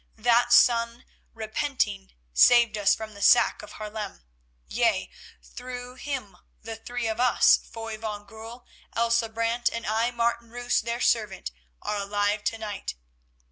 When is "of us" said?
7.05-7.55